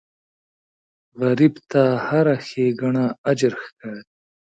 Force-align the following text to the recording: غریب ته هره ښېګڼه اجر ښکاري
غریب 1.21 1.53
ته 1.71 1.81
هره 2.05 2.35
ښېګڼه 2.47 3.05
اجر 3.29 3.53
ښکاري 3.63 4.03